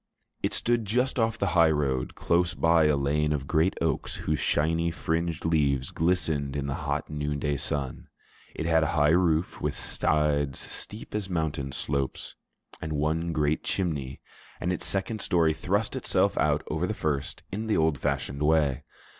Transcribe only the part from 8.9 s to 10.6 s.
high roof with sides